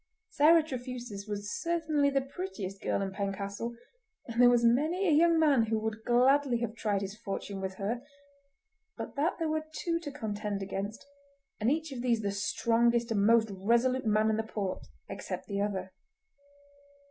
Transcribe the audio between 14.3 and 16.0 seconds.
in the port—except the other.